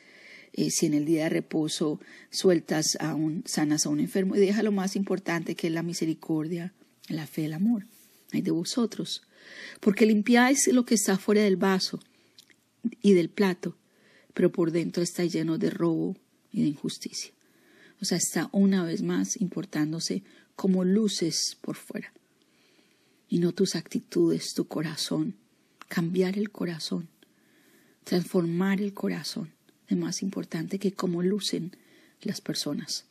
eh, 0.56 0.70
si 0.70 0.86
en 0.86 0.94
el 0.94 1.04
día 1.04 1.24
de 1.24 1.28
reposo 1.28 2.00
sueltas 2.30 2.96
a 2.98 3.14
un, 3.14 3.44
sanas 3.46 3.84
a 3.84 3.90
un 3.90 4.00
enfermo, 4.00 4.36
y 4.36 4.40
deja 4.40 4.62
lo 4.62 4.72
más 4.72 4.96
importante 4.96 5.54
que 5.54 5.66
es 5.66 5.72
la 5.72 5.82
misericordia, 5.82 6.72
la 7.08 7.26
fe, 7.26 7.44
el 7.44 7.52
amor. 7.52 7.86
Hay 8.32 8.40
de 8.40 8.52
vosotros. 8.52 9.22
Porque 9.80 10.06
limpiáis 10.06 10.66
lo 10.68 10.86
que 10.86 10.94
está 10.94 11.18
fuera 11.18 11.42
del 11.42 11.58
vaso 11.58 12.00
y 13.02 13.12
del 13.12 13.28
plato, 13.28 13.76
pero 14.32 14.50
por 14.50 14.72
dentro 14.72 15.02
está 15.02 15.26
lleno 15.26 15.58
de 15.58 15.68
robo 15.68 16.16
y 16.50 16.62
de 16.62 16.68
injusticia. 16.68 17.32
O 18.00 18.06
sea, 18.06 18.16
está 18.16 18.48
una 18.52 18.82
vez 18.82 19.02
más 19.02 19.38
importándose 19.38 20.22
como 20.54 20.84
luces 20.84 21.58
por 21.60 21.76
fuera 21.76 22.14
y 23.28 23.38
no 23.38 23.52
tus 23.52 23.76
actitudes, 23.76 24.54
tu 24.54 24.66
corazón. 24.66 25.36
Cambiar 25.88 26.38
el 26.38 26.50
corazón, 26.50 27.08
transformar 28.04 28.80
el 28.80 28.92
corazón 28.92 29.55
es 29.88 29.96
más 29.96 30.22
importante 30.22 30.78
que 30.78 30.92
cómo 30.92 31.22
lucen 31.22 31.76
las 32.22 32.40
personas. 32.40 33.04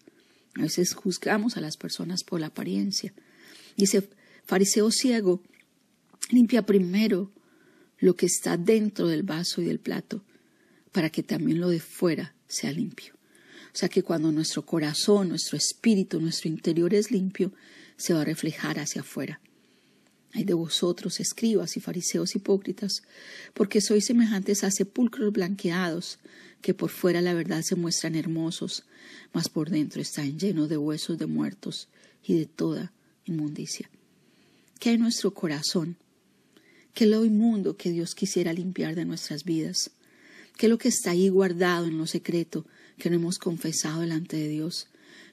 A 0.55 0.61
veces 0.61 0.93
juzgamos 0.93 1.57
a 1.57 1.61
las 1.61 1.77
personas 1.77 2.23
por 2.23 2.39
la 2.39 2.47
apariencia. 2.47 3.13
Dice, 3.77 4.07
fariseo 4.45 4.91
ciego, 4.91 5.41
limpia 6.29 6.65
primero 6.65 7.31
lo 7.99 8.15
que 8.15 8.25
está 8.25 8.57
dentro 8.57 9.07
del 9.07 9.23
vaso 9.23 9.61
y 9.61 9.65
del 9.65 9.79
plato, 9.79 10.23
para 10.91 11.09
que 11.09 11.23
también 11.23 11.59
lo 11.59 11.69
de 11.69 11.79
fuera 11.79 12.33
sea 12.47 12.71
limpio. 12.71 13.13
O 13.73 13.77
sea 13.77 13.89
que 13.89 14.03
cuando 14.03 14.31
nuestro 14.31 14.65
corazón, 14.65 15.29
nuestro 15.29 15.57
espíritu, 15.57 16.21
nuestro 16.21 16.49
interior 16.49 16.93
es 16.93 17.11
limpio, 17.11 17.51
se 17.97 18.13
va 18.13 18.21
a 18.21 18.25
reflejar 18.25 18.79
hacia 18.79 19.01
afuera. 19.01 19.41
Hay 20.35 20.43
de 20.43 20.53
vosotros, 20.53 21.21
escribas 21.21 21.77
y 21.77 21.79
fariseos 21.79 22.35
hipócritas, 22.35 23.03
porque 23.53 23.79
sois 23.79 24.03
semejantes 24.05 24.65
a 24.65 24.69
sepulcros 24.69 25.31
blanqueados, 25.31 26.19
que 26.61 26.73
por 26.73 26.89
fuera 26.89 27.21
la 27.21 27.33
verdad 27.33 27.61
se 27.61 27.77
muestran 27.77 28.15
hermosos, 28.15 28.83
mas 29.31 29.47
por 29.47 29.69
dentro 29.69 30.01
están 30.01 30.37
llenos 30.37 30.67
de 30.67 30.75
huesos 30.75 31.17
de 31.17 31.25
muertos 31.25 31.87
y 32.21 32.35
de 32.35 32.47
toda 32.47 32.91
inmundicia. 33.23 33.89
¿Qué 34.77 34.89
hay 34.89 34.95
en 34.95 35.03
nuestro 35.03 35.33
corazón? 35.33 35.95
¿Qué 36.93 37.05
es 37.05 37.09
lo 37.09 37.23
inmundo 37.23 37.77
que 37.77 37.91
Dios 37.91 38.13
quisiera 38.13 38.51
limpiar 38.51 38.93
de 38.95 39.05
nuestras 39.05 39.45
vidas? 39.45 39.91
¿Qué 40.57 40.65
es 40.65 40.69
lo 40.69 40.77
que 40.77 40.89
está 40.89 41.11
ahí 41.11 41.29
guardado 41.29 41.85
en 41.85 41.97
lo 41.97 42.07
secreto 42.07 42.65
que 42.97 43.09
no 43.09 43.15
hemos 43.15 43.37
confesado 43.37 44.01
delante 44.01 44.35
de 44.35 44.49
Dios? 44.49 44.87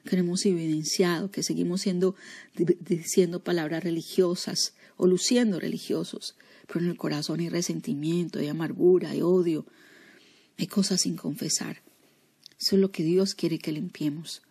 que 0.05 0.17
no 0.17 0.23
hemos 0.23 0.45
evidenciado, 0.45 1.31
que 1.31 1.43
seguimos 1.43 1.79
siendo, 1.79 2.15
diciendo 2.81 3.41
palabras 3.41 3.85
religiosas 3.85 4.73
o 4.97 5.07
luciendo 5.07 5.59
religiosos, 5.59 6.35
pero 6.67 6.81
en 6.81 6.91
el 6.91 6.97
corazón 6.97 7.39
hay 7.39 7.49
resentimiento, 7.49 8.39
hay 8.39 8.47
amargura, 8.47 9.11
hay 9.11 9.21
odio, 9.21 9.65
hay 10.57 10.67
cosas 10.67 11.01
sin 11.01 11.15
confesar. 11.15 11.81
Eso 12.59 12.75
es 12.75 12.81
lo 12.81 12.91
que 12.91 13.03
Dios 13.03 13.35
quiere 13.35 13.59
que 13.59 13.71
limpiemos. 13.71 14.41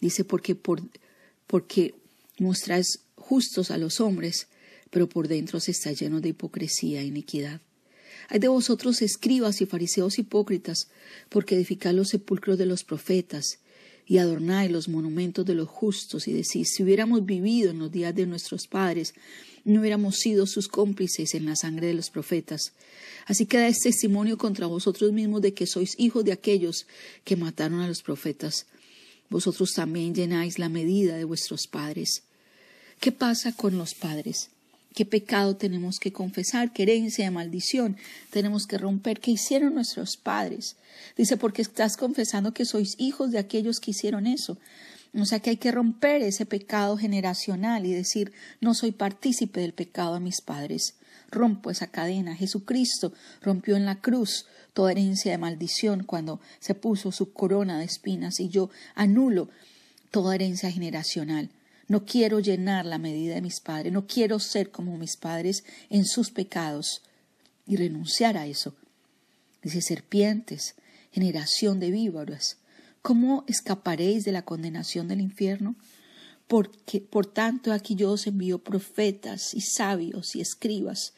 Dice, 0.00 0.24
porque, 0.24 0.54
por, 0.54 0.82
porque 1.46 1.94
mostráis 2.38 3.00
justos 3.16 3.70
a 3.70 3.78
los 3.78 4.00
hombres, 4.00 4.48
pero 4.90 5.08
por 5.08 5.28
dentro 5.28 5.58
se 5.60 5.70
está 5.70 5.92
lleno 5.92 6.20
de 6.20 6.30
hipocresía 6.30 7.00
e 7.00 7.06
iniquidad. 7.06 7.60
Hay 8.28 8.38
de 8.38 8.48
vosotros 8.48 9.02
escribas 9.02 9.60
y 9.60 9.66
fariseos 9.66 10.18
hipócritas, 10.18 10.88
porque 11.28 11.54
edificáis 11.54 11.96
los 11.96 12.10
sepulcros 12.10 12.58
de 12.58 12.66
los 12.66 12.84
profetas 12.84 13.58
y 14.06 14.18
adornáis 14.18 14.70
los 14.70 14.88
monumentos 14.88 15.44
de 15.46 15.54
los 15.54 15.68
justos 15.68 16.28
y 16.28 16.32
decís, 16.32 16.74
si 16.74 16.82
hubiéramos 16.82 17.24
vivido 17.24 17.70
en 17.70 17.78
los 17.78 17.90
días 17.90 18.14
de 18.14 18.26
nuestros 18.26 18.66
padres, 18.66 19.14
no 19.64 19.80
hubiéramos 19.80 20.16
sido 20.16 20.46
sus 20.46 20.68
cómplices 20.68 21.34
en 21.34 21.46
la 21.46 21.56
sangre 21.56 21.86
de 21.86 21.94
los 21.94 22.10
profetas. 22.10 22.72
Así 23.26 23.46
que 23.46 23.58
dais 23.58 23.80
testimonio 23.80 24.36
contra 24.36 24.66
vosotros 24.66 25.12
mismos 25.12 25.40
de 25.42 25.54
que 25.54 25.66
sois 25.66 25.94
hijos 25.98 26.24
de 26.24 26.32
aquellos 26.32 26.86
que 27.24 27.36
mataron 27.36 27.80
a 27.80 27.88
los 27.88 28.02
profetas. 28.02 28.66
Vosotros 29.30 29.72
también 29.72 30.14
llenáis 30.14 30.58
la 30.58 30.68
medida 30.68 31.16
de 31.16 31.24
vuestros 31.24 31.66
padres. 31.66 32.22
¿Qué 33.00 33.12
pasa 33.12 33.54
con 33.54 33.78
los 33.78 33.94
padres? 33.94 34.51
¿Qué 34.94 35.06
pecado 35.06 35.56
tenemos 35.56 35.98
que 35.98 36.12
confesar? 36.12 36.72
¿Qué 36.72 36.82
herencia 36.82 37.24
de 37.24 37.30
maldición 37.30 37.96
tenemos 38.30 38.66
que 38.66 38.76
romper? 38.76 39.20
¿Qué 39.20 39.30
hicieron 39.30 39.74
nuestros 39.74 40.16
padres? 40.18 40.76
Dice, 41.16 41.38
porque 41.38 41.62
estás 41.62 41.96
confesando 41.96 42.52
que 42.52 42.66
sois 42.66 42.96
hijos 42.98 43.30
de 43.30 43.38
aquellos 43.38 43.80
que 43.80 43.92
hicieron 43.92 44.26
eso. 44.26 44.58
O 45.18 45.24
sea 45.24 45.40
que 45.40 45.50
hay 45.50 45.56
que 45.56 45.72
romper 45.72 46.22
ese 46.22 46.46
pecado 46.46 46.96
generacional 46.96 47.86
y 47.86 47.92
decir, 47.92 48.32
no 48.60 48.74
soy 48.74 48.92
partícipe 48.92 49.60
del 49.60 49.72
pecado 49.72 50.14
de 50.14 50.20
mis 50.20 50.40
padres. 50.40 50.94
Rompo 51.30 51.70
esa 51.70 51.86
cadena. 51.86 52.36
Jesucristo 52.36 53.12
rompió 53.40 53.76
en 53.76 53.86
la 53.86 54.00
cruz 54.00 54.46
toda 54.74 54.92
herencia 54.92 55.32
de 55.32 55.38
maldición 55.38 56.04
cuando 56.04 56.40
se 56.60 56.74
puso 56.74 57.12
su 57.12 57.32
corona 57.32 57.78
de 57.78 57.84
espinas 57.86 58.40
y 58.40 58.48
yo 58.48 58.70
anulo 58.94 59.48
toda 60.10 60.34
herencia 60.34 60.70
generacional. 60.70 61.50
No 61.88 62.04
quiero 62.04 62.40
llenar 62.40 62.86
la 62.86 62.98
medida 62.98 63.34
de 63.34 63.42
mis 63.42 63.60
padres, 63.60 63.92
no 63.92 64.06
quiero 64.06 64.38
ser 64.38 64.70
como 64.70 64.96
mis 64.96 65.16
padres 65.16 65.64
en 65.90 66.04
sus 66.04 66.30
pecados 66.30 67.02
y 67.66 67.76
renunciar 67.76 68.36
a 68.36 68.46
eso. 68.46 68.74
Dice 69.62 69.80
serpientes, 69.80 70.74
generación 71.12 71.80
de 71.80 71.90
víboras, 71.90 72.58
¿cómo 73.00 73.44
escaparéis 73.46 74.24
de 74.24 74.32
la 74.32 74.42
condenación 74.42 75.08
del 75.08 75.20
infierno? 75.20 75.76
Porque, 76.48 77.00
por 77.00 77.26
tanto, 77.26 77.72
aquí 77.72 77.94
yo 77.94 78.12
os 78.12 78.26
envío 78.26 78.58
profetas 78.58 79.54
y 79.54 79.60
sabios 79.60 80.34
y 80.34 80.40
escribas, 80.40 81.14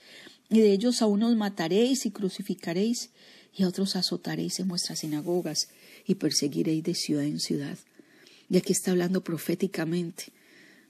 y 0.50 0.60
de 0.60 0.72
ellos 0.72 1.02
a 1.02 1.06
unos 1.06 1.34
mataréis 1.36 2.06
y 2.06 2.10
crucificaréis, 2.10 3.10
y 3.56 3.62
a 3.62 3.68
otros 3.68 3.96
azotaréis 3.96 4.58
en 4.60 4.68
vuestras 4.68 5.00
sinagogas 5.00 5.68
y 6.06 6.16
perseguiréis 6.16 6.82
de 6.82 6.94
ciudad 6.94 7.24
en 7.24 7.40
ciudad. 7.40 7.78
Y 8.50 8.56
aquí 8.56 8.72
está 8.72 8.90
hablando 8.90 9.22
proféticamente 9.22 10.32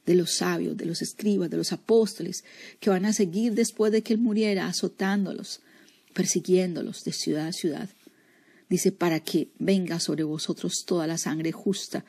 de 0.07 0.15
los 0.15 0.37
sabios, 0.37 0.77
de 0.77 0.85
los 0.85 1.03
escribas, 1.03 1.51
de 1.51 1.57
los 1.57 1.73
apóstoles, 1.73 2.45
que 2.81 2.91
van 2.91 3.07
a 3.07 3.13
seguir 3.13 3.55
después 3.55 3.93
de 3.93 4.03
que 4.03 4.13
Él 4.13 4.19
muriera 4.19 4.67
azotándolos, 4.67 5.61
persiguiéndolos 6.13 7.05
de 7.05 7.13
ciudad 7.13 7.49
a 7.49 7.53
ciudad. 7.53 7.89
Dice, 8.69 8.93
para 8.93 9.21
que 9.21 9.49
venga 9.59 10.01
sobre 10.01 10.25
vosotros 10.25 10.85
toda 10.87 11.07
la 11.07 11.19
sangre 11.19 11.53
justa 11.53 12.05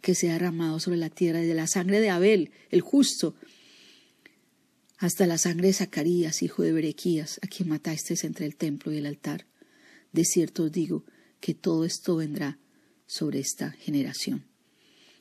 que 0.00 0.14
se 0.14 0.30
ha 0.30 0.34
derramado 0.34 0.80
sobre 0.80 0.98
la 0.98 1.10
tierra, 1.10 1.40
desde 1.40 1.54
la 1.54 1.66
sangre 1.66 2.00
de 2.00 2.10
Abel, 2.10 2.50
el 2.70 2.80
justo, 2.80 3.34
hasta 4.98 5.26
la 5.26 5.38
sangre 5.38 5.68
de 5.68 5.74
Zacarías, 5.74 6.42
hijo 6.42 6.62
de 6.62 6.72
Berequías, 6.72 7.38
a 7.42 7.46
quien 7.46 7.68
matasteis 7.68 8.24
entre 8.24 8.46
el 8.46 8.56
templo 8.56 8.92
y 8.92 8.98
el 8.98 9.06
altar. 9.06 9.46
De 10.12 10.24
cierto 10.24 10.64
os 10.64 10.72
digo 10.72 11.04
que 11.40 11.54
todo 11.54 11.84
esto 11.84 12.16
vendrá 12.16 12.58
sobre 13.06 13.38
esta 13.38 13.70
generación. 13.72 14.44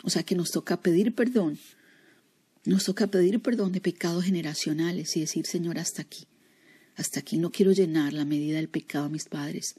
O 0.03 0.09
sea 0.09 0.23
que 0.23 0.35
nos 0.35 0.51
toca 0.51 0.81
pedir 0.81 1.13
perdón 1.13 1.59
nos 2.67 2.83
toca 2.83 3.07
pedir 3.07 3.41
perdón 3.41 3.71
de 3.71 3.79
pecados 3.79 4.25
generacionales 4.25 5.15
y 5.15 5.21
decir, 5.21 5.45
Señor, 5.45 5.79
hasta 5.79 6.01
aquí. 6.01 6.27
Hasta 6.95 7.19
aquí 7.19 7.37
no 7.37 7.51
quiero 7.51 7.71
llenar 7.71 8.11
la 8.11 8.25
medida 8.25 8.57
del 8.57 8.67
pecado 8.67 9.05
a 9.05 9.09
mis 9.09 9.25
padres. 9.25 9.75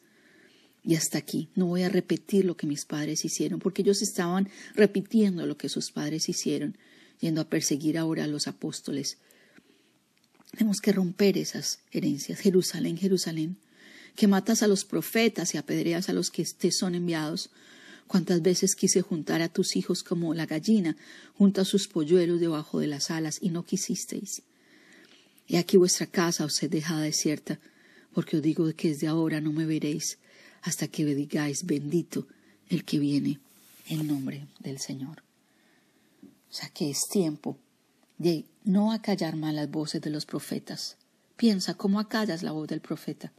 Y 0.85 0.95
hasta 0.95 1.19
aquí 1.19 1.51
no 1.55 1.67
voy 1.67 1.83
a 1.83 1.91
repetir 1.91 2.47
lo 2.47 2.57
que 2.57 2.67
mis 2.67 2.87
padres 2.87 3.25
hicieron, 3.25 3.59
porque 3.59 3.83
ellos 3.83 4.01
estaban 4.01 4.49
repitiendo 4.75 5.45
lo 5.45 5.59
que 5.59 5.69
sus 5.69 5.91
padres 5.91 6.29
hicieron, 6.29 6.79
yendo 7.21 7.43
a 7.43 7.49
perseguir 7.51 7.99
ahora 7.99 8.25
a 8.25 8.29
los 8.29 8.49
apóstoles. 8.49 9.19
Tenemos 10.53 10.81
que 10.81 10.93
romper 10.93 11.37
esas 11.37 11.81
herencias. 11.91 12.41
Jerusalén, 12.41 12.97
Jerusalén, 12.97 13.59
que 14.17 14.29
matas 14.29 14.63
a 14.63 14.67
los 14.67 14.87
profetas 14.87 15.55
y 15.55 15.59
apedreas 15.59 16.09
a 16.09 16.15
los 16.15 16.31
que 16.31 16.45
te 16.45 16.73
son 16.73 16.95
enviados. 16.95 17.51
Cuántas 18.09 18.43
veces 18.43 18.75
quise 18.75 19.03
juntar 19.03 19.43
a 19.43 19.51
tus 19.51 19.77
hijos 19.77 20.03
como 20.03 20.35
la 20.35 20.47
gallina 20.47 20.97
junta 21.37 21.65
sus 21.65 21.87
polluelos 21.87 22.41
debajo 22.41 22.81
de 22.81 22.87
las 22.87 23.11
alas 23.11 23.39
y 23.41 23.51
no 23.51 23.65
quisisteis. 23.65 24.43
Y 25.47 25.57
aquí 25.57 25.77
vuestra 25.77 26.07
casa 26.07 26.45
os 26.45 26.63
he 26.63 26.69
dejada 26.69 27.03
desierta, 27.03 27.61
porque 28.15 28.39
os 28.39 28.43
digo 28.43 28.71
que 28.75 28.89
desde 28.89 29.07
ahora 29.07 29.41
no 29.41 29.53
me 29.53 29.67
veréis 29.67 30.19
hasta 30.63 30.89
que 30.89 31.05
me 31.05 31.15
digáis 31.15 31.65
bendito 31.67 32.27
el 32.71 32.85
que 32.85 32.99
viene 32.99 33.39
en 33.89 34.07
nombre 34.07 34.47
del 34.59 34.79
Señor. 34.79 35.23
O 36.51 36.55
sea 36.55 36.71
que 36.71 36.91
es 36.91 37.09
tiempo 37.09 37.59
de 38.17 38.47
no 38.65 38.93
acallar 38.93 39.37
más 39.37 39.55
las 39.55 39.71
voces 39.71 40.01
de 40.01 40.11
los 40.11 40.25
profetas. 40.25 40.97
Piensa 41.37 41.75
cómo 41.75 42.01
acallas 42.01 42.43
la 42.43 42.53
voz 42.53 42.69
del 42.69 42.81
profeta 42.81 43.33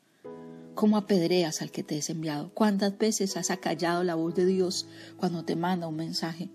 cómo 0.80 0.96
apedreas 0.96 1.62
al 1.62 1.72
que 1.72 1.84
te 1.84 2.00
has 2.00 2.10
enviado. 2.10 2.54
¿Cuántas 2.54 2.98
veces 2.98 3.36
has 3.36 3.52
acallado 3.52 4.02
la 4.06 4.16
voz 4.16 4.34
de 4.34 4.46
Dios 4.46 4.88
cuando 5.18 5.44
te 5.44 5.58
manda 5.58 5.90
un 5.90 5.98
mensaje? 5.98 6.50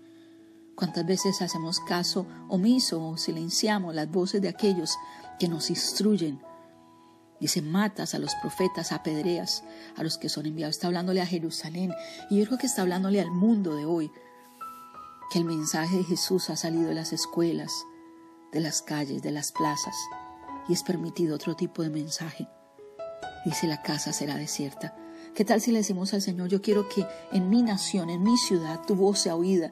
¿Cuántas 0.73 1.05
veces 1.05 1.43
hacemos 1.43 1.79
caso 1.79 2.25
omiso 2.49 3.07
o 3.07 3.17
silenciamos 3.17 3.93
las 3.93 4.09
voces 4.09 4.41
de 4.41 4.49
aquellos 4.49 4.97
que 5.37 5.47
nos 5.47 5.69
instruyen? 5.69 6.41
Dice, 7.39 7.61
matas 7.61 8.15
a 8.15 8.17
los 8.17 8.33
profetas, 8.41 8.91
apedreas 8.91 9.63
a 9.95 10.01
los 10.01 10.17
que 10.17 10.27
son 10.27 10.47
enviados. 10.47 10.77
Está 10.77 10.87
hablándole 10.87 11.21
a 11.21 11.27
Jerusalén 11.27 11.93
y 12.31 12.39
yo 12.39 12.47
creo 12.47 12.57
que 12.57 12.65
está 12.65 12.81
hablándole 12.81 13.21
al 13.21 13.29
mundo 13.29 13.75
de 13.75 13.85
hoy, 13.85 14.09
que 15.31 15.37
el 15.37 15.45
mensaje 15.45 15.97
de 15.97 16.03
Jesús 16.03 16.49
ha 16.49 16.55
salido 16.55 16.87
de 16.87 16.95
las 16.95 17.13
escuelas, 17.13 17.71
de 18.51 18.59
las 18.59 18.81
calles, 18.81 19.21
de 19.21 19.31
las 19.31 19.51
plazas 19.51 19.95
y 20.67 20.73
es 20.73 20.81
permitido 20.81 21.35
otro 21.35 21.55
tipo 21.55 21.83
de 21.83 21.91
mensaje 21.91 22.47
dice 23.45 23.67
la 23.67 23.81
casa 23.81 24.11
será 24.11 24.35
desierta. 24.35 24.95
¿Qué 25.33 25.45
tal 25.45 25.61
si 25.61 25.71
le 25.71 25.79
decimos 25.79 26.13
al 26.13 26.21
Señor, 26.21 26.49
yo 26.49 26.61
quiero 26.61 26.89
que 26.89 27.05
en 27.31 27.49
mi 27.49 27.61
nación, 27.61 28.09
en 28.09 28.23
mi 28.23 28.37
ciudad, 28.37 28.81
tu 28.85 28.95
voz 28.95 29.19
sea 29.19 29.35
oída, 29.35 29.71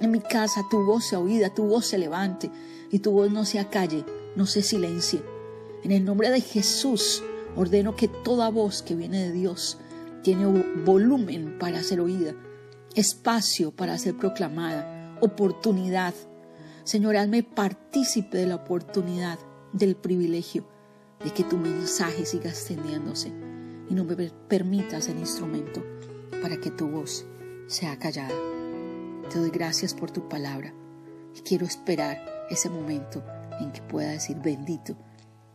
en 0.00 0.10
mi 0.10 0.20
casa 0.20 0.62
tu 0.70 0.84
voz 0.84 1.04
sea 1.04 1.18
oída, 1.18 1.54
tu 1.54 1.64
voz 1.64 1.86
se 1.86 1.98
levante 1.98 2.50
y 2.90 2.98
tu 2.98 3.12
voz 3.12 3.30
no 3.30 3.44
se 3.44 3.58
acalle, 3.58 4.04
no 4.36 4.46
se 4.46 4.62
silencie. 4.62 5.22
En 5.84 5.92
el 5.92 6.04
nombre 6.04 6.30
de 6.30 6.40
Jesús 6.40 7.22
ordeno 7.56 7.94
que 7.94 8.08
toda 8.08 8.48
voz 8.50 8.82
que 8.82 8.94
viene 8.94 9.22
de 9.22 9.32
Dios 9.32 9.78
tiene 10.22 10.46
volumen 10.84 11.58
para 11.58 11.82
ser 11.82 12.00
oída, 12.00 12.34
espacio 12.94 13.70
para 13.70 13.98
ser 13.98 14.16
proclamada, 14.16 15.16
oportunidad. 15.20 16.14
Señor, 16.84 17.16
hazme 17.16 17.42
partícipe 17.42 18.38
de 18.38 18.46
la 18.46 18.56
oportunidad, 18.56 19.38
del 19.72 19.96
privilegio 19.96 20.71
de 21.24 21.30
que 21.30 21.44
tu 21.44 21.56
mensaje 21.56 22.26
siga 22.26 22.50
extendiéndose 22.50 23.32
y 23.88 23.94
no 23.94 24.04
me 24.04 24.16
permitas 24.48 25.08
el 25.08 25.18
instrumento 25.18 25.82
para 26.40 26.58
que 26.58 26.70
tu 26.70 26.88
voz 26.88 27.24
sea 27.66 27.98
callada. 27.98 28.34
Te 29.30 29.38
doy 29.38 29.50
gracias 29.50 29.94
por 29.94 30.10
tu 30.10 30.28
palabra 30.28 30.72
y 31.34 31.40
quiero 31.40 31.64
esperar 31.66 32.20
ese 32.50 32.68
momento 32.68 33.22
en 33.60 33.72
que 33.72 33.82
pueda 33.82 34.10
decir 34.10 34.36
bendito 34.38 34.96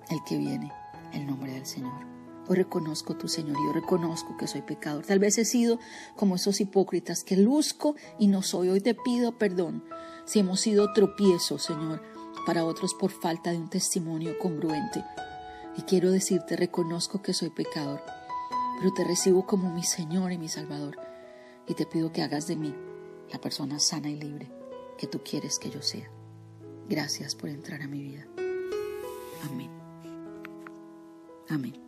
el 0.10 0.20
que 0.28 0.38
viene, 0.38 0.72
el 1.14 1.28
nombre 1.28 1.54
del 1.54 1.66
Señor. 1.66 2.06
Hoy 2.50 2.56
reconozco 2.56 3.18
tu 3.18 3.28
señorío, 3.28 3.74
reconozco 3.74 4.38
que 4.38 4.48
soy 4.48 4.62
pecador. 4.62 5.06
Tal 5.06 5.20
vez 5.20 5.38
he 5.38 5.44
sido 5.44 5.80
como 6.16 6.36
esos 6.36 6.62
hipócritas 6.62 7.26
que 7.26 7.36
luzco 7.36 7.96
y 8.18 8.28
no 8.28 8.42
soy. 8.42 8.70
Hoy 8.70 8.80
te 8.80 8.96
pido 8.96 9.38
perdón 9.38 9.84
si 10.26 10.40
hemos 10.40 10.62
sido 10.62 10.94
tropiezos, 10.94 11.64
Señor, 11.64 12.02
para 12.46 12.64
otros 12.64 12.94
por 12.94 13.12
falta 13.12 13.52
de 13.52 13.58
un 13.58 13.70
testimonio 13.70 14.40
congruente. 14.40 15.04
Y 15.78 15.84
quiero 15.84 16.12
decirte, 16.12 16.56
reconozco 16.56 17.22
que 17.22 17.34
soy 17.34 17.52
pecador, 17.52 18.02
pero 18.80 18.94
te 18.94 19.04
recibo 19.04 19.46
como 19.46 19.72
mi 19.72 19.84
Señor 19.84 20.32
y 20.32 20.38
mi 20.38 20.50
Salvador. 20.50 20.98
Y 21.68 21.76
te 21.76 21.86
pido 21.86 22.12
que 22.12 22.24
hagas 22.24 22.48
de 22.48 22.56
mí 22.56 22.74
la 23.32 23.40
persona 23.40 23.80
sana 23.80 24.10
y 24.10 24.16
libre 24.16 24.52
que 24.98 25.08
tú 25.08 25.22
quieres 25.24 25.60
que 25.60 25.70
yo 25.70 25.82
sea. 25.82 26.10
Gracias 26.90 27.36
por 27.36 27.50
entrar 27.50 27.82
a 27.82 27.88
mi 27.88 28.02
vida. 28.02 28.26
Amén. 29.50 29.70
Amén. 31.50 31.88